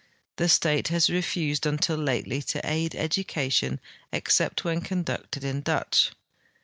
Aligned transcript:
The 0.37 0.49
state 0.49 0.87
has 0.87 1.11
refused 1.11 1.67
until 1.67 1.95
lately 1.95 2.41
to 2.41 2.61
aid 2.67 2.95
education, 2.95 3.79
except 4.11 4.63
Avhen 4.63 4.83
conducted 4.83 5.43
in 5.43 5.61
Dutch. 5.61 6.09